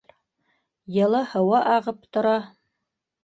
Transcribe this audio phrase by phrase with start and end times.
[0.95, 2.33] Йылы һыуы ағып тора.